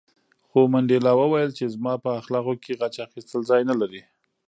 خو 0.47 0.59
منډېلا 0.73 1.11
وویل 1.17 1.51
چې 1.57 1.65
زما 1.75 1.93
په 2.03 2.09
اخلاقو 2.19 2.53
کې 2.63 2.77
غچ 2.79 2.95
اخیستل 3.07 3.41
ځای 3.49 3.61
نه 3.69 3.75
لري. 3.81 4.01